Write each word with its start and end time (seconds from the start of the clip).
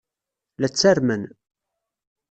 La 0.59 0.67
ttarmen. 0.71 1.23